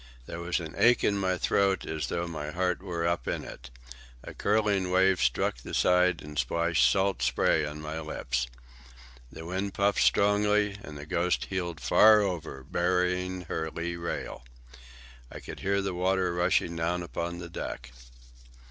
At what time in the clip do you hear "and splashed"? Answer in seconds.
6.23-6.89